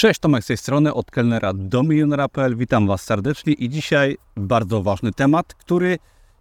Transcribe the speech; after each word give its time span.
Cześć, 0.00 0.20
Tomek 0.20 0.44
z 0.44 0.46
tej 0.46 0.56
strony, 0.56 0.94
od 0.94 1.10
kelnera 1.10 1.52
do 1.54 1.82
milionera.pl. 1.82 2.56
Witam 2.56 2.86
Was 2.86 3.02
serdecznie 3.02 3.52
i 3.52 3.68
dzisiaj 3.68 4.16
bardzo 4.36 4.82
ważny 4.82 5.12
temat, 5.12 5.54
który 5.54 5.98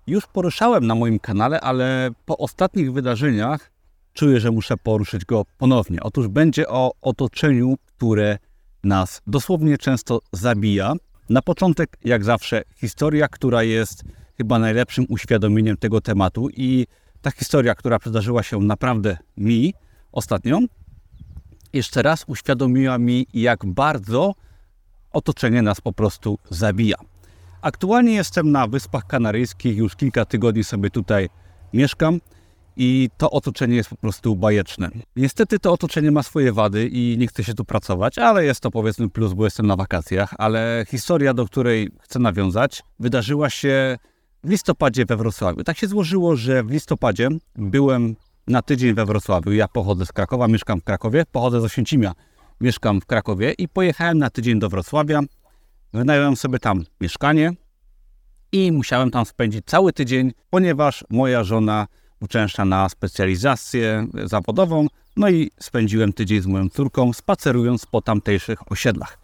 już 0.07 0.27
poruszałem 0.27 0.87
na 0.87 0.95
moim 0.95 1.19
kanale, 1.19 1.61
ale 1.61 2.09
po 2.25 2.37
ostatnich 2.37 2.93
wydarzeniach 2.93 3.71
czuję, 4.13 4.39
że 4.39 4.51
muszę 4.51 4.77
poruszyć 4.77 5.25
go 5.25 5.45
ponownie. 5.57 5.97
Otóż 6.01 6.27
będzie 6.27 6.67
o 6.67 6.91
otoczeniu, 7.01 7.75
które 7.85 8.37
nas 8.83 9.21
dosłownie 9.27 9.77
często 9.77 10.19
zabija. 10.31 10.93
Na 11.29 11.41
początek, 11.41 11.97
jak 12.05 12.23
zawsze, 12.23 12.61
historia, 12.75 13.27
która 13.27 13.63
jest 13.63 14.03
chyba 14.37 14.59
najlepszym 14.59 15.05
uświadomieniem 15.09 15.77
tego 15.77 16.01
tematu 16.01 16.49
i 16.49 16.87
ta 17.21 17.31
historia, 17.31 17.75
która 17.75 17.99
przydarzyła 17.99 18.43
się 18.43 18.59
naprawdę 18.59 19.17
mi 19.37 19.73
ostatnio, 20.11 20.59
jeszcze 21.73 22.01
raz 22.01 22.23
uświadomiła 22.27 22.97
mi, 22.97 23.27
jak 23.33 23.65
bardzo 23.65 24.33
otoczenie 25.11 25.61
nas 25.61 25.81
po 25.81 25.93
prostu 25.93 26.37
zabija. 26.49 26.97
Aktualnie 27.61 28.13
jestem 28.13 28.51
na 28.51 28.67
Wyspach 28.67 29.07
Kanaryjskich, 29.07 29.77
już 29.77 29.95
kilka 29.95 30.25
tygodni 30.25 30.63
sobie 30.63 30.89
tutaj 30.89 31.29
mieszkam 31.73 32.19
i 32.77 33.09
to 33.17 33.31
otoczenie 33.31 33.75
jest 33.75 33.89
po 33.89 33.95
prostu 33.95 34.35
bajeczne. 34.35 34.89
Niestety 35.15 35.59
to 35.59 35.73
otoczenie 35.73 36.11
ma 36.11 36.23
swoje 36.23 36.53
wady 36.53 36.87
i 36.87 37.15
nie 37.17 37.27
chce 37.27 37.43
się 37.43 37.53
tu 37.53 37.65
pracować, 37.65 38.17
ale 38.17 38.45
jest 38.45 38.59
to 38.59 38.71
powiedzmy 38.71 39.09
plus, 39.09 39.33
bo 39.33 39.45
jestem 39.45 39.67
na 39.67 39.75
wakacjach, 39.75 40.33
ale 40.37 40.85
historia, 40.89 41.33
do 41.33 41.45
której 41.45 41.89
chcę 42.01 42.19
nawiązać, 42.19 42.83
wydarzyła 42.99 43.49
się 43.49 43.97
w 44.43 44.49
listopadzie 44.49 45.05
we 45.05 45.17
Wrocławiu. 45.17 45.63
Tak 45.63 45.77
się 45.77 45.87
złożyło, 45.87 46.35
że 46.35 46.63
w 46.63 46.71
listopadzie 46.71 47.29
byłem 47.55 48.15
na 48.49 48.61
tydzień 48.61 48.93
we 48.93 49.05
Wrocławiu. 49.05 49.51
Ja 49.51 49.67
pochodzę 49.67 50.05
z 50.05 50.11
Krakowa, 50.11 50.47
mieszkam 50.47 50.81
w 50.81 50.83
Krakowie, 50.83 51.23
pochodzę 51.31 51.61
z 51.61 51.63
Oświęcimia, 51.63 52.13
mieszkam 52.61 53.01
w 53.01 53.05
Krakowie 53.05 53.51
i 53.51 53.67
pojechałem 53.67 54.17
na 54.17 54.29
tydzień 54.29 54.59
do 54.59 54.69
Wrocławia. 54.69 55.21
Wynająłem 55.93 56.35
sobie 56.35 56.59
tam 56.59 56.83
mieszkanie 57.01 57.53
i 58.51 58.71
musiałem 58.71 59.11
tam 59.11 59.25
spędzić 59.25 59.65
cały 59.65 59.93
tydzień, 59.93 60.31
ponieważ 60.49 61.05
moja 61.09 61.43
żona 61.43 61.87
uczęszcza 62.21 62.65
na 62.65 62.89
specjalizację 62.89 64.07
zawodową, 64.23 64.87
no 65.15 65.29
i 65.29 65.51
spędziłem 65.59 66.13
tydzień 66.13 66.41
z 66.41 66.45
moją 66.45 66.69
córką, 66.69 67.13
spacerując 67.13 67.85
po 67.85 68.01
tamtejszych 68.01 68.71
osiedlach. 68.71 69.19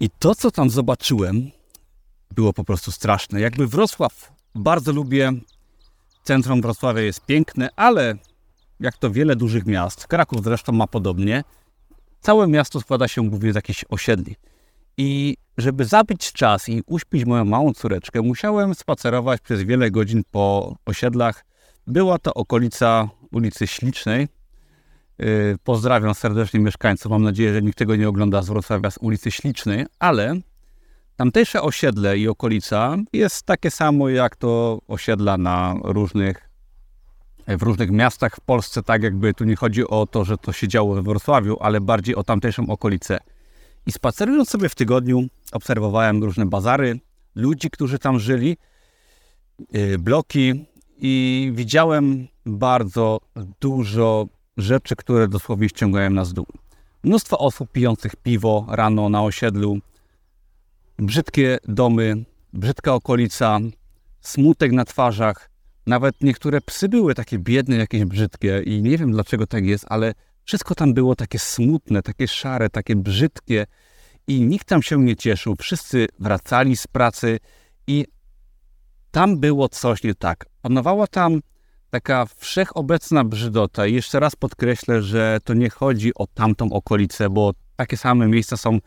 I 0.00 0.10
to, 0.18 0.34
co 0.34 0.50
tam 0.50 0.70
zobaczyłem, 0.70 1.50
było 2.30 2.52
po 2.52 2.64
prostu 2.64 2.92
straszne. 2.92 3.40
Jakby 3.40 3.66
Wrocław 3.66 4.32
bardzo 4.54 4.92
lubię, 4.92 5.32
centrum 6.22 6.60
Wrocławia 6.60 7.02
jest 7.02 7.26
piękne, 7.26 7.68
ale 7.76 8.14
jak 8.80 8.96
to 8.96 9.10
wiele 9.10 9.36
dużych 9.36 9.66
miast, 9.66 10.06
Kraków 10.06 10.44
zresztą 10.44 10.72
ma 10.72 10.86
podobnie, 10.86 11.44
całe 12.20 12.46
miasto 12.46 12.80
składa 12.80 13.08
się 13.08 13.28
głównie 13.30 13.52
z 13.52 13.56
jakichś 13.56 13.84
osiedli. 13.88 14.36
I 14.96 15.36
żeby 15.58 15.84
zabić 15.84 16.32
czas 16.32 16.68
i 16.68 16.82
uśpić 16.86 17.24
moją 17.24 17.44
małą 17.44 17.72
córeczkę, 17.72 18.22
musiałem 18.22 18.74
spacerować 18.74 19.40
przez 19.40 19.62
wiele 19.62 19.90
godzin 19.90 20.22
po 20.30 20.76
osiedlach. 20.86 21.44
Była 21.86 22.18
to 22.18 22.34
okolica 22.34 23.08
ulicy 23.32 23.66
Ślicznej. 23.66 24.28
Yy, 25.18 25.56
pozdrawiam 25.64 26.14
serdecznie 26.14 26.60
mieszkańców. 26.60 27.10
Mam 27.10 27.22
nadzieję, 27.22 27.52
że 27.54 27.62
nikt 27.62 27.78
tego 27.78 27.96
nie 27.96 28.08
ogląda 28.08 28.42
z 28.42 28.48
Wrocławia 28.48 28.90
z 28.90 28.98
ulicy 28.98 29.30
Ślicznej, 29.30 29.86
ale 29.98 30.40
tamtejsze 31.20 31.62
osiedle 31.62 32.18
i 32.18 32.28
okolica 32.28 32.96
jest 33.12 33.42
takie 33.42 33.70
samo 33.70 34.08
jak 34.08 34.36
to 34.36 34.78
osiedla 34.88 35.38
na 35.38 35.74
różnych 35.84 36.50
w 37.48 37.62
różnych 37.62 37.90
miastach 37.90 38.36
w 38.36 38.40
Polsce, 38.40 38.82
tak 38.82 39.02
jakby 39.02 39.34
tu 39.34 39.44
nie 39.44 39.56
chodzi 39.56 39.88
o 39.88 40.06
to, 40.06 40.24
że 40.24 40.38
to 40.38 40.52
się 40.52 40.68
działo 40.68 40.94
we 40.94 41.02
Wrocławiu, 41.02 41.56
ale 41.60 41.80
bardziej 41.80 42.14
o 42.14 42.24
tamtejszą 42.24 42.66
okolicę. 42.68 43.18
I 43.86 43.92
spacerując 43.92 44.50
sobie 44.50 44.68
w 44.68 44.74
tygodniu, 44.74 45.26
obserwowałem 45.52 46.24
różne 46.24 46.46
bazary, 46.46 47.00
ludzi, 47.34 47.70
którzy 47.70 47.98
tam 47.98 48.18
żyli, 48.18 48.56
yy, 49.72 49.98
bloki 49.98 50.64
i 50.96 51.52
widziałem 51.54 52.28
bardzo 52.46 53.20
dużo 53.60 54.26
rzeczy, 54.56 54.96
które 54.96 55.28
dosłownie 55.28 55.68
ściągają 55.68 56.10
nas 56.10 56.28
z 56.28 56.32
dół. 56.32 56.46
Mnóstwo 57.04 57.38
osób 57.38 57.72
pijących 57.72 58.16
piwo 58.16 58.66
rano 58.68 59.08
na 59.08 59.22
osiedlu, 59.22 59.80
brzydkie 61.00 61.58
domy, 61.68 62.24
brzydka 62.52 62.94
okolica, 62.94 63.58
smutek 64.20 64.72
na 64.72 64.84
twarzach. 64.84 65.50
Nawet 65.86 66.14
niektóre 66.20 66.60
psy 66.60 66.88
były 66.88 67.14
takie 67.14 67.38
biedne, 67.38 67.76
jakieś 67.76 68.04
brzydkie 68.04 68.62
i 68.62 68.82
nie 68.82 68.98
wiem 68.98 69.12
dlaczego 69.12 69.46
tak 69.46 69.64
jest, 69.64 69.84
ale 69.88 70.14
wszystko 70.44 70.74
tam 70.74 70.94
było 70.94 71.16
takie 71.16 71.38
smutne, 71.38 72.02
takie 72.02 72.28
szare, 72.28 72.70
takie 72.70 72.96
brzydkie 72.96 73.66
i 74.26 74.40
nikt 74.40 74.68
tam 74.68 74.82
się 74.82 75.04
nie 75.04 75.16
cieszył. 75.16 75.56
Wszyscy 75.58 76.08
wracali 76.18 76.76
z 76.76 76.86
pracy 76.86 77.38
i 77.86 78.06
tam 79.10 79.38
było 79.38 79.68
coś 79.68 80.02
nie 80.02 80.14
tak. 80.14 80.46
Panowała 80.62 81.06
tam 81.06 81.40
taka 81.90 82.26
wszechobecna 82.36 83.24
brzydota. 83.24 83.86
I 83.86 83.94
jeszcze 83.94 84.20
raz 84.20 84.36
podkreślę, 84.36 85.02
że 85.02 85.38
to 85.44 85.54
nie 85.54 85.70
chodzi 85.70 86.14
o 86.14 86.26
tamtą 86.26 86.72
okolicę, 86.72 87.30
bo 87.30 87.52
takie 87.76 87.96
same 87.96 88.28
miejsca 88.28 88.56
są 88.56 88.78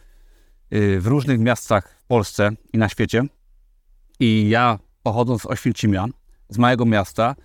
y, 0.73 0.99
w 0.99 1.07
różnych 1.07 1.39
miastach 1.39 1.92
w 2.03 2.07
Polsce 2.07 2.49
i 2.73 2.77
na 2.77 2.89
świecie. 2.89 3.23
I 4.19 4.49
ja, 4.49 4.79
pochodząc 5.03 5.41
z 5.41 5.45
Oświęcimia, 5.45 6.05
z 6.49 6.57
małego 6.57 6.85
miasta, 6.85 7.35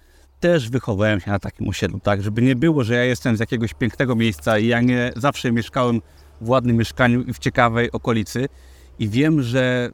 też 0.41 0.70
wychowałem 0.70 1.20
się 1.20 1.30
na 1.30 1.38
takim 1.38 1.69
osiedlu, 1.69 2.00
tak? 2.00 2.22
Żeby 2.22 2.42
nie 2.42 2.56
było, 2.56 2.84
że 2.84 2.94
ja 2.94 3.04
jestem 3.04 3.36
z 3.36 3.41
jakiegoś 3.41 3.74
pięknego 3.74 4.16
miejsca 4.16 4.58
i 4.58 4.66
ja 4.66 4.80
nie 4.80 5.12
zawsze 5.16 5.52
mieszkałem 5.52 6.00
w 6.41 6.48
ładnym 6.48 6.76
mieszkaniu 6.76 7.22
i 7.22 7.32
w 7.32 7.38
ciekawej 7.38 7.92
okolicy. 7.92 8.48
I 8.98 9.08
wiem, 9.08 9.42
że 9.42 9.91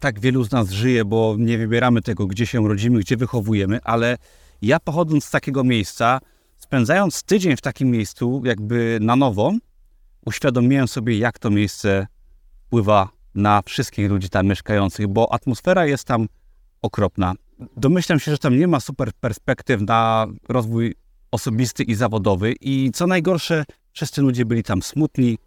tak 0.00 0.20
wielu 0.20 0.44
z 0.44 0.50
nas 0.50 0.70
żyje, 0.70 1.04
bo 1.04 1.36
nie 1.38 1.58
wybieramy 1.58 2.02
tego, 2.02 2.26
gdzie 2.26 2.46
się 2.46 2.68
rodzimy, 2.68 3.00
gdzie 3.00 3.16
wychowujemy, 3.16 3.78
ale 3.84 4.16
ja 4.62 4.80
pochodząc 4.80 5.24
z 5.24 5.30
takiego 5.30 5.64
miejsca, 5.64 6.20
spędzając 6.58 7.22
tydzień 7.22 7.56
w 7.56 7.60
takim 7.60 7.90
miejscu, 7.90 8.42
jakby 8.44 8.98
na 9.00 9.16
nowo, 9.16 9.52
uświadomiłem 10.26 10.88
sobie, 10.88 11.18
jak 11.18 11.38
to 11.38 11.50
miejsce 11.50 12.06
wpływa 12.66 13.08
na 13.34 13.62
wszystkich 13.62 14.10
ludzi 14.10 14.28
tam 14.28 14.46
mieszkających, 14.46 15.08
bo 15.08 15.32
atmosfera 15.32 15.86
jest 15.86 16.04
tam 16.04 16.26
okropna. 16.82 17.34
Domyślam 17.76 18.20
się, 18.20 18.30
że 18.30 18.38
tam 18.38 18.58
nie 18.58 18.66
ma 18.66 18.80
super 18.80 19.12
perspektyw 19.12 19.80
na 19.80 20.26
rozwój 20.48 20.94
osobisty 21.30 21.82
i 21.82 21.94
zawodowy 21.94 22.54
i 22.60 22.90
co 22.94 23.06
najgorsze, 23.06 23.64
wszyscy 23.92 24.22
ludzie 24.22 24.44
byli 24.44 24.62
tam 24.62 24.82
smutni, 24.82 25.38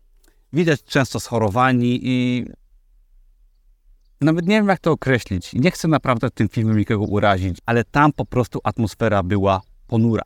widać 0.54 0.84
często 0.84 1.20
schorowani 1.20 2.00
i 2.04 2.46
nawet 4.22 4.48
nie 4.48 4.56
wiem, 4.56 4.68
jak 4.68 4.80
to 4.80 4.92
określić. 4.92 5.54
Nie 5.54 5.72
chcę 5.72 5.88
naprawdę 5.88 6.30
tym 6.30 6.50
filmem 6.50 6.78
nikogo 6.78 7.06
urazić, 7.06 7.58
ale 7.66 7.84
tam 7.84 8.14
po 8.14 8.26
prostu 8.26 8.60
atmosfera 8.64 9.24
była 9.24 9.62
ponura. 9.88 10.24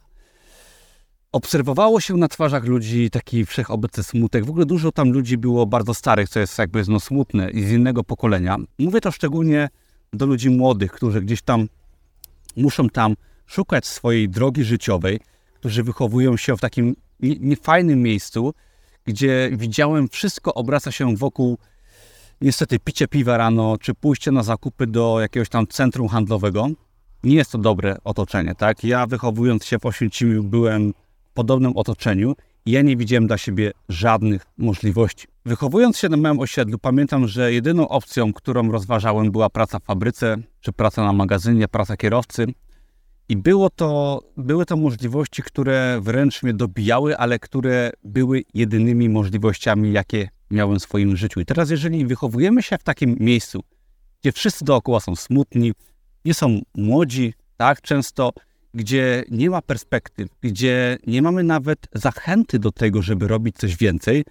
Obserwowało 1.31 2.01
się 2.01 2.17
na 2.17 2.27
twarzach 2.27 2.63
ludzi 2.65 3.09
taki 3.09 3.45
wszechobecny 3.45 4.03
smutek. 4.03 4.45
W 4.45 4.49
ogóle 4.49 4.65
dużo 4.65 4.91
tam 4.91 5.11
ludzi 5.11 5.37
było 5.37 5.65
bardzo 5.65 5.93
starych, 5.93 6.29
co 6.29 6.39
jest 6.39 6.57
jakby 6.57 6.83
no, 6.87 6.99
smutne 6.99 7.51
i 7.51 7.63
z 7.63 7.71
innego 7.71 8.03
pokolenia. 8.03 8.57
Mówię 8.79 9.01
to 9.01 9.11
szczególnie 9.11 9.69
do 10.13 10.25
ludzi 10.25 10.49
młodych, 10.49 10.91
którzy 10.91 11.21
gdzieś 11.21 11.41
tam 11.41 11.67
muszą 12.55 12.89
tam 12.89 13.15
szukać 13.45 13.85
swojej 13.85 14.29
drogi 14.29 14.63
życiowej, 14.63 15.19
którzy 15.53 15.83
wychowują 15.83 16.37
się 16.37 16.57
w 16.57 16.59
takim 16.59 16.95
niefajnym 17.19 18.01
miejscu, 18.01 18.53
gdzie 19.05 19.49
widziałem 19.53 20.07
wszystko 20.09 20.53
obraca 20.53 20.91
się 20.91 21.15
wokół 21.15 21.57
niestety 22.41 22.79
picie 22.79 23.07
piwa 23.07 23.37
rano, 23.37 23.77
czy 23.77 23.93
pójście 23.93 24.31
na 24.31 24.43
zakupy 24.43 24.87
do 24.87 25.17
jakiegoś 25.21 25.49
tam 25.49 25.67
centrum 25.67 26.07
handlowego. 26.07 26.67
Nie 27.23 27.35
jest 27.35 27.51
to 27.51 27.57
dobre 27.57 27.97
otoczenie, 28.03 28.55
tak? 28.55 28.83
Ja 28.83 29.07
wychowując 29.07 29.65
się 29.65 29.79
w 29.79 29.85
Oświęcimiu 29.85 30.43
byłem 30.43 30.93
podobnym 31.37 31.77
otoczeniu 31.77 32.35
i 32.65 32.71
ja 32.71 32.81
nie 32.81 32.97
widziałem 32.97 33.27
dla 33.27 33.37
siebie 33.37 33.71
żadnych 33.89 34.45
możliwości. 34.57 35.27
Wychowując 35.45 35.97
się 35.97 36.09
na 36.09 36.17
małym 36.17 36.39
osiedlu, 36.39 36.79
pamiętam, 36.79 37.27
że 37.27 37.53
jedyną 37.53 37.87
opcją, 37.87 38.33
którą 38.33 38.71
rozważałem, 38.71 39.31
była 39.31 39.49
praca 39.49 39.79
w 39.79 39.83
fabryce, 39.83 40.37
czy 40.61 40.71
praca 40.73 41.03
na 41.03 41.13
magazynie, 41.13 41.67
praca 41.67 41.97
kierowcy. 41.97 42.45
I 43.29 43.37
było 43.37 43.69
to, 43.69 44.21
były 44.37 44.65
to 44.65 44.77
możliwości, 44.77 45.43
które 45.43 45.99
wręcz 46.01 46.43
mnie 46.43 46.53
dobijały, 46.53 47.17
ale 47.17 47.39
które 47.39 47.91
były 48.03 48.43
jedynymi 48.53 49.09
możliwościami, 49.09 49.91
jakie 49.91 50.29
miałem 50.51 50.79
w 50.79 50.81
swoim 50.81 51.17
życiu. 51.17 51.39
I 51.39 51.45
teraz, 51.45 51.69
jeżeli 51.69 52.05
wychowujemy 52.05 52.63
się 52.63 52.77
w 52.77 52.83
takim 52.83 53.15
miejscu, 53.19 53.63
gdzie 54.21 54.31
wszyscy 54.31 54.65
dookoła 54.65 54.99
są 54.99 55.15
smutni, 55.15 55.71
nie 56.25 56.33
są 56.33 56.61
młodzi, 56.75 57.33
tak, 57.57 57.81
często, 57.81 58.33
gdzie 58.73 59.23
nie 59.31 59.49
ma 59.49 59.61
perspektyw, 59.61 60.29
gdzie 60.41 60.97
nie 61.07 61.21
mamy 61.21 61.43
nawet 61.43 61.79
zachęty 61.93 62.59
do 62.59 62.71
tego, 62.71 63.01
żeby 63.01 63.27
robić 63.27 63.55
coś 63.55 63.77
więcej, 63.77 64.23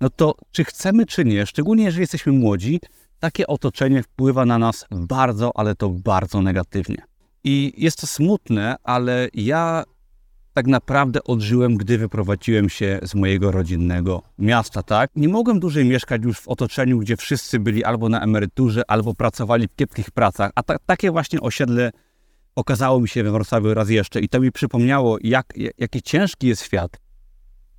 no 0.00 0.10
to 0.10 0.34
czy 0.52 0.64
chcemy, 0.64 1.06
czy 1.06 1.24
nie, 1.24 1.46
szczególnie 1.46 1.84
jeżeli 1.84 2.00
jesteśmy 2.00 2.32
młodzi, 2.32 2.80
takie 3.20 3.46
otoczenie 3.46 4.02
wpływa 4.02 4.44
na 4.44 4.58
nas 4.58 4.86
bardzo, 4.90 5.56
ale 5.56 5.74
to 5.74 5.90
bardzo 5.90 6.42
negatywnie. 6.42 7.02
I 7.44 7.72
jest 7.76 8.00
to 8.00 8.06
smutne, 8.06 8.76
ale 8.82 9.28
ja 9.34 9.84
tak 10.54 10.66
naprawdę 10.66 11.24
odżyłem, 11.24 11.76
gdy 11.76 11.98
wyprowadziłem 11.98 12.68
się 12.68 12.98
z 13.02 13.14
mojego 13.14 13.50
rodzinnego 13.50 14.22
miasta, 14.38 14.82
tak? 14.82 15.10
Nie 15.16 15.28
mogłem 15.28 15.60
dłużej 15.60 15.84
mieszkać 15.84 16.22
już 16.24 16.40
w 16.40 16.48
otoczeniu, 16.48 16.98
gdzie 16.98 17.16
wszyscy 17.16 17.58
byli 17.58 17.84
albo 17.84 18.08
na 18.08 18.20
emeryturze, 18.20 18.82
albo 18.88 19.14
pracowali 19.14 19.68
w 19.68 19.74
kiepskich 19.74 20.10
pracach, 20.10 20.50
a 20.54 20.62
ta, 20.62 20.76
takie 20.86 21.10
właśnie 21.10 21.40
osiedle 21.40 21.90
okazało 22.56 23.00
mi 23.00 23.08
się 23.08 23.22
we 23.22 23.30
Wrocławiu 23.30 23.74
raz 23.74 23.90
jeszcze 23.90 24.20
i 24.20 24.28
to 24.28 24.40
mi 24.40 24.52
przypomniało, 24.52 25.18
jak, 25.20 25.52
jaki 25.78 26.02
ciężki 26.02 26.46
jest 26.46 26.64
świat, 26.64 27.00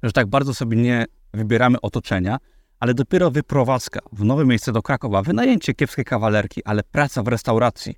że 0.03 0.11
tak 0.11 0.27
bardzo 0.27 0.53
sobie 0.53 0.77
nie 0.77 1.05
wybieramy 1.33 1.81
otoczenia, 1.81 2.37
ale 2.79 2.93
dopiero 2.93 3.31
wyprowadzka 3.31 3.99
w 4.11 4.23
nowe 4.23 4.45
miejsce 4.45 4.71
do 4.71 4.81
Krakowa, 4.81 5.21
wynajęcie 5.21 5.73
kiepskiej 5.73 6.05
kawalerki, 6.05 6.63
ale 6.63 6.83
praca 6.83 7.23
w 7.23 7.27
restauracji 7.27 7.95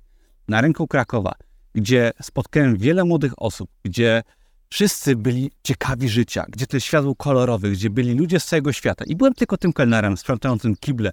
na 0.48 0.60
rynku 0.60 0.86
Krakowa, 0.86 1.32
gdzie 1.74 2.12
spotkałem 2.22 2.76
wiele 2.76 3.04
młodych 3.04 3.32
osób, 3.36 3.70
gdzie 3.82 4.22
wszyscy 4.70 5.16
byli 5.16 5.50
ciekawi 5.62 6.08
życia, 6.08 6.44
gdzie 6.48 6.66
ten 6.66 6.80
świat 6.80 7.04
był 7.04 7.14
kolorowy, 7.14 7.70
gdzie 7.70 7.90
byli 7.90 8.14
ludzie 8.14 8.40
z 8.40 8.44
całego 8.44 8.72
świata. 8.72 9.04
I 9.04 9.16
byłem 9.16 9.34
tylko 9.34 9.56
tym 9.56 9.72
kelnerem 9.72 10.16
sprzątającym 10.16 10.76
kible 10.76 11.10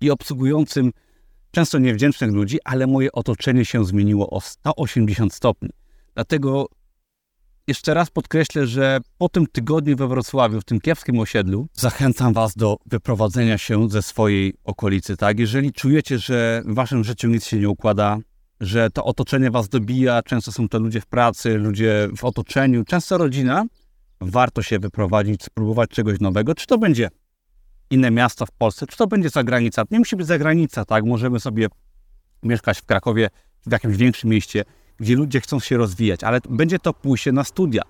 i 0.00 0.10
obsługującym 0.10 0.92
często 1.58 1.78
niewdzięcznych 1.78 2.32
ludzi, 2.32 2.58
ale 2.64 2.86
moje 2.86 3.12
otoczenie 3.12 3.64
się 3.64 3.84
zmieniło 3.84 4.30
o 4.30 4.40
180 4.40 5.34
stopni. 5.34 5.68
Dlatego 6.14 6.66
jeszcze 7.66 7.94
raz 7.94 8.10
podkreślę, 8.10 8.66
że 8.66 9.00
po 9.18 9.28
tym 9.28 9.46
tygodniu 9.46 9.96
we 9.96 10.08
Wrocławiu, 10.08 10.60
w 10.60 10.64
tym 10.64 10.80
kiepskim 10.80 11.18
osiedlu, 11.18 11.68
zachęcam 11.72 12.32
Was 12.32 12.54
do 12.54 12.76
wyprowadzenia 12.86 13.58
się 13.58 13.88
ze 13.90 14.02
swojej 14.02 14.54
okolicy. 14.64 15.16
Tak? 15.16 15.38
Jeżeli 15.38 15.72
czujecie, 15.72 16.18
że 16.18 16.62
w 16.64 16.74
Waszym 16.74 17.04
życiu 17.04 17.28
nic 17.28 17.46
się 17.46 17.58
nie 17.58 17.68
układa, 17.68 18.18
że 18.60 18.90
to 18.90 19.04
otoczenie 19.04 19.50
Was 19.50 19.68
dobija, 19.68 20.22
często 20.22 20.52
są 20.52 20.68
to 20.68 20.78
ludzie 20.78 21.00
w 21.00 21.06
pracy, 21.06 21.58
ludzie 21.58 22.08
w 22.16 22.24
otoczeniu, 22.24 22.84
często 22.84 23.18
rodzina, 23.18 23.64
warto 24.20 24.62
się 24.62 24.78
wyprowadzić, 24.78 25.44
spróbować 25.44 25.90
czegoś 25.90 26.20
nowego. 26.20 26.54
Czy 26.54 26.66
to 26.66 26.78
będzie 26.78 27.10
inne 27.90 28.10
miasto 28.10 28.46
w 28.46 28.50
Polsce, 28.50 28.86
czy 28.86 28.96
to 28.96 29.06
będzie 29.06 29.28
zagranica. 29.28 29.84
Nie 29.90 29.98
musi 29.98 30.16
być 30.16 30.26
zagranica, 30.26 30.84
tak? 30.84 31.04
Możemy 31.04 31.40
sobie 31.40 31.66
mieszkać 32.42 32.78
w 32.78 32.84
Krakowie, 32.84 33.28
w 33.66 33.72
jakimś 33.72 33.96
większym 33.96 34.30
mieście, 34.30 34.64
gdzie 34.96 35.16
ludzie 35.16 35.40
chcą 35.40 35.60
się 35.60 35.76
rozwijać, 35.76 36.24
ale 36.24 36.40
będzie 36.50 36.78
to 36.78 36.92
pójście 36.92 37.32
na 37.32 37.44
studia. 37.44 37.82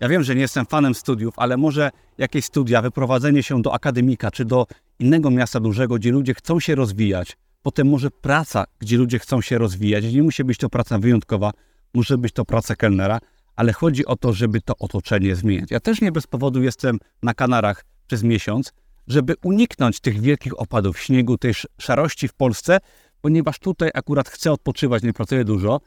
Ja 0.00 0.08
wiem, 0.08 0.22
że 0.22 0.34
nie 0.34 0.40
jestem 0.40 0.66
fanem 0.66 0.94
studiów, 0.94 1.34
ale 1.36 1.56
może 1.56 1.90
jakieś 2.18 2.44
studia, 2.44 2.82
wyprowadzenie 2.82 3.42
się 3.42 3.62
do 3.62 3.74
akademika 3.74 4.30
czy 4.30 4.44
do 4.44 4.66
innego 4.98 5.30
miasta 5.30 5.60
dużego, 5.60 5.94
gdzie 5.94 6.12
ludzie 6.12 6.34
chcą 6.34 6.60
się 6.60 6.74
rozwijać. 6.74 7.36
Potem 7.62 7.88
może 7.88 8.10
praca, 8.10 8.64
gdzie 8.78 8.96
ludzie 8.96 9.18
chcą 9.18 9.40
się 9.40 9.58
rozwijać. 9.58 10.04
Nie 10.04 10.22
musi 10.22 10.44
być 10.44 10.58
to 10.58 10.68
praca 10.68 10.98
wyjątkowa, 10.98 11.52
może 11.94 12.18
być 12.18 12.32
to 12.32 12.44
praca 12.44 12.76
kelnera, 12.76 13.18
ale 13.56 13.72
chodzi 13.72 14.06
o 14.06 14.16
to, 14.16 14.32
żeby 14.32 14.60
to 14.60 14.74
otoczenie 14.78 15.36
zmieniać. 15.36 15.70
Ja 15.70 15.80
też 15.80 16.00
nie 16.00 16.12
bez 16.12 16.26
powodu 16.26 16.62
jestem 16.62 16.98
na 17.22 17.34
Kanarach 17.34 17.84
przez 18.06 18.22
miesiąc, 18.22 18.72
żeby 19.06 19.34
uniknąć 19.44 20.00
tych 20.00 20.20
wielkich 20.20 20.60
opadów 20.60 20.98
śniegu, 20.98 21.38
tej 21.38 21.52
szarości 21.80 22.28
w 22.28 22.34
Polsce, 22.34 22.78
ponieważ 23.20 23.58
tutaj 23.58 23.90
akurat 23.94 24.28
chcę 24.28 24.52
odpoczywać, 24.52 25.02
nie 25.02 25.12
pracuję 25.12 25.44
dużo. 25.44 25.80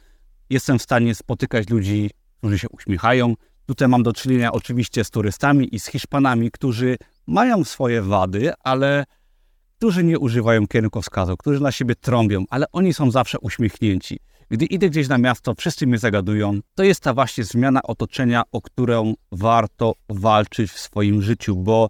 Jestem 0.49 0.79
w 0.79 0.81
stanie 0.81 1.15
spotykać 1.15 1.69
ludzi, 1.69 2.09
którzy 2.37 2.59
się 2.59 2.69
uśmiechają. 2.69 3.33
Tutaj 3.65 3.87
mam 3.87 4.03
do 4.03 4.13
czynienia 4.13 4.51
oczywiście 4.51 5.03
z 5.03 5.09
turystami 5.09 5.75
i 5.75 5.79
z 5.79 5.87
Hiszpanami, 5.87 6.51
którzy 6.51 6.97
mają 7.27 7.63
swoje 7.63 8.01
wady, 8.01 8.53
ale 8.63 9.05
którzy 9.77 10.03
nie 10.03 10.19
używają 10.19 10.67
kierunkowskazu, 10.67 11.37
którzy 11.37 11.61
na 11.61 11.71
siebie 11.71 11.95
trąbią, 11.95 12.45
ale 12.49 12.65
oni 12.71 12.93
są 12.93 13.11
zawsze 13.11 13.39
uśmiechnięci. 13.39 14.19
Gdy 14.49 14.65
idę 14.65 14.89
gdzieś 14.89 15.07
na 15.07 15.17
miasto, 15.17 15.53
wszyscy 15.55 15.87
mnie 15.87 15.97
zagadują. 15.97 16.59
To 16.75 16.83
jest 16.83 17.03
ta 17.03 17.13
właśnie 17.13 17.43
zmiana 17.43 17.81
otoczenia, 17.83 18.43
o 18.51 18.61
którą 18.61 19.13
warto 19.31 19.93
walczyć 20.09 20.71
w 20.71 20.79
swoim 20.79 21.21
życiu, 21.21 21.55
bo 21.55 21.89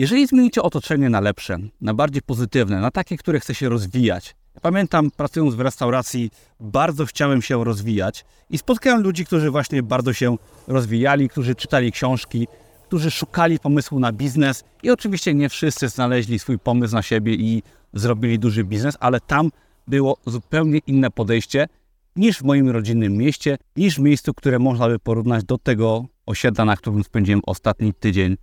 jeżeli 0.00 0.26
zmienicie 0.26 0.62
otoczenie 0.62 1.10
na 1.10 1.20
lepsze, 1.20 1.58
na 1.80 1.94
bardziej 1.94 2.22
pozytywne, 2.22 2.80
na 2.80 2.90
takie, 2.90 3.16
które 3.16 3.40
chce 3.40 3.54
się 3.54 3.68
rozwijać. 3.68 4.34
Ja 4.54 4.60
pamiętam, 4.60 5.10
pracując 5.10 5.54
w 5.54 5.60
restauracji, 5.60 6.30
bardzo 6.60 7.06
chciałem 7.06 7.42
się 7.42 7.64
rozwijać 7.64 8.24
i 8.50 8.58
spotkałem 8.58 9.02
ludzi, 9.02 9.26
którzy 9.26 9.50
właśnie 9.50 9.82
bardzo 9.82 10.12
się 10.12 10.36
rozwijali, 10.66 11.28
którzy 11.28 11.54
czytali 11.54 11.92
książki, 11.92 12.48
którzy 12.84 13.10
szukali 13.10 13.58
pomysłu 13.58 13.98
na 13.98 14.12
biznes 14.12 14.64
i 14.82 14.90
oczywiście 14.90 15.34
nie 15.34 15.48
wszyscy 15.48 15.88
znaleźli 15.88 16.38
swój 16.38 16.58
pomysł 16.58 16.94
na 16.94 17.02
siebie 17.02 17.34
i 17.34 17.62
zrobili 17.92 18.38
duży 18.38 18.64
biznes, 18.64 18.96
ale 19.00 19.20
tam 19.20 19.50
było 19.88 20.16
zupełnie 20.26 20.78
inne 20.86 21.10
podejście 21.10 21.68
niż 22.16 22.38
w 22.38 22.42
moim 22.42 22.70
rodzinnym 22.70 23.12
mieście, 23.12 23.58
niż 23.76 23.96
w 23.96 24.00
miejscu, 24.02 24.34
które 24.34 24.58
można 24.58 24.88
by 24.88 24.98
porównać 24.98 25.44
do 25.44 25.58
tego 25.58 26.04
osiedla, 26.26 26.64
na 26.64 26.76
którym 26.76 27.04
spędziłem 27.04 27.40
ostatni 27.46 27.94
tydzień 27.94 28.36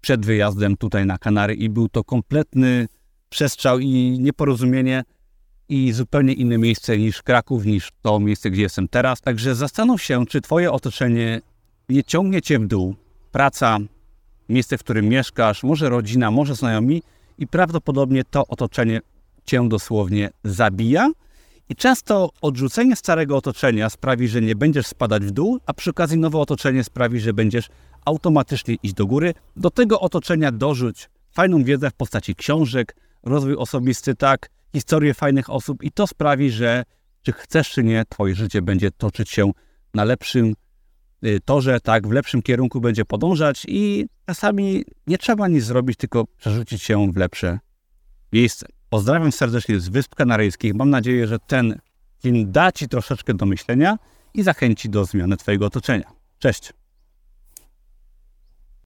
przed 0.00 0.26
wyjazdem 0.26 0.76
tutaj 0.76 1.06
na 1.06 1.18
Kanary 1.18 1.54
i 1.54 1.68
był 1.68 1.88
to 1.88 2.04
kompletny 2.04 2.86
przestrzał 3.28 3.78
i 3.78 4.18
nieporozumienie 4.20 5.02
i 5.68 5.92
zupełnie 5.92 6.32
inne 6.32 6.58
miejsce 6.58 6.98
niż 6.98 7.22
Kraków, 7.22 7.64
niż 7.64 7.88
to 8.02 8.20
miejsce, 8.20 8.50
gdzie 8.50 8.62
jestem 8.62 8.88
teraz. 8.88 9.20
Także 9.20 9.54
zastanów 9.54 10.02
się, 10.02 10.26
czy 10.26 10.40
twoje 10.40 10.72
otoczenie 10.72 11.40
nie 11.88 12.04
ciągnie 12.04 12.42
cię 12.42 12.58
w 12.58 12.66
dół. 12.66 12.94
Praca, 13.32 13.78
miejsce, 14.48 14.78
w 14.78 14.80
którym 14.80 15.08
mieszkasz, 15.08 15.62
może 15.62 15.88
rodzina, 15.88 16.30
może 16.30 16.54
znajomi 16.54 17.02
i 17.38 17.46
prawdopodobnie 17.46 18.24
to 18.24 18.46
otoczenie 18.46 19.00
cię 19.44 19.68
dosłownie 19.68 20.30
zabija. 20.44 21.10
I 21.68 21.76
często 21.76 22.30
odrzucenie 22.40 22.96
starego 22.96 23.36
otoczenia 23.36 23.90
sprawi, 23.90 24.28
że 24.28 24.40
nie 24.40 24.56
będziesz 24.56 24.86
spadać 24.86 25.24
w 25.24 25.30
dół, 25.30 25.58
a 25.66 25.72
przy 25.72 25.90
okazji 25.90 26.18
nowe 26.18 26.38
otoczenie 26.38 26.84
sprawi, 26.84 27.20
że 27.20 27.32
będziesz 27.32 27.68
automatycznie 28.04 28.76
iść 28.82 28.94
do 28.94 29.06
góry. 29.06 29.34
Do 29.56 29.70
tego 29.70 30.00
otoczenia 30.00 30.52
dorzuć 30.52 31.10
fajną 31.30 31.64
wiedzę 31.64 31.90
w 31.90 31.94
postaci 31.94 32.34
książek, 32.34 32.96
rozwój 33.22 33.56
osobisty, 33.56 34.14
tak, 34.14 34.50
historię 34.72 35.14
fajnych 35.14 35.50
osób 35.50 35.82
i 35.82 35.90
to 35.90 36.06
sprawi, 36.06 36.50
że 36.50 36.84
czy 37.22 37.32
chcesz, 37.32 37.70
czy 37.70 37.84
nie, 37.84 38.04
twoje 38.08 38.34
życie 38.34 38.62
będzie 38.62 38.90
toczyć 38.90 39.30
się 39.30 39.50
na 39.94 40.04
lepszym 40.04 40.54
y, 41.24 41.40
torze, 41.44 41.80
tak, 41.80 42.08
w 42.08 42.10
lepszym 42.10 42.42
kierunku 42.42 42.80
będzie 42.80 43.04
podążać 43.04 43.64
i 43.68 44.06
czasami 44.26 44.84
nie 45.06 45.18
trzeba 45.18 45.48
nic 45.48 45.64
zrobić, 45.64 45.96
tylko 45.96 46.24
przerzucić 46.24 46.82
się 46.82 47.12
w 47.12 47.16
lepsze 47.16 47.58
miejsce. 48.32 48.66
Pozdrawiam 48.88 49.32
serdecznie 49.32 49.80
z 49.80 49.88
Wysp 49.88 50.14
Kanaryjskich. 50.14 50.74
Mam 50.74 50.90
nadzieję, 50.90 51.26
że 51.26 51.38
ten 51.38 51.78
film 52.22 52.52
da 52.52 52.72
Ci 52.72 52.88
troszeczkę 52.88 53.34
do 53.34 53.46
myślenia 53.46 53.98
i 54.34 54.42
zachęci 54.42 54.90
do 54.90 55.04
zmiany 55.04 55.36
Twojego 55.36 55.66
otoczenia. 55.66 56.12
Cześć! 56.38 56.81